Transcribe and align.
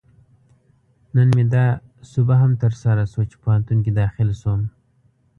نن 1.15 1.27
مې 1.35 1.43
دا 1.53 1.65
سوبه 2.11 2.35
هم 2.41 2.51
ترسره 2.63 3.03
شوه، 3.11 3.23
چې 3.29 3.35
پوهنتون 3.41 3.77
کې 3.85 3.91
داخل 4.01 4.29
شوم 4.41 4.61